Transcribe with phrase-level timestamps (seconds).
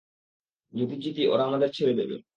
[0.73, 2.15] যদি জিতি ওরা আমাদের ছেড়ে দেবে।